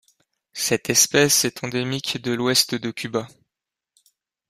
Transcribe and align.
Cette 0.53 0.89
espèce 0.89 1.45
est 1.45 1.63
endémique 1.63 2.19
de 2.23 2.31
l'Ouest 2.31 2.73
de 2.73 2.89
Cuba. 2.89 3.27